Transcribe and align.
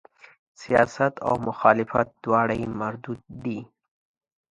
سیاست 0.61 1.13
او 1.27 1.33
مخالفت 1.47 2.07
دواړه 2.23 2.53
یې 2.61 2.67
مردود 2.81 3.21
دي. 3.43 3.59